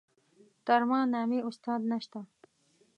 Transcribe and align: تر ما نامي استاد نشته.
تر 0.65 0.81
ما 0.89 0.99
نامي 1.13 1.39
استاد 1.49 1.81
نشته. 1.91 2.19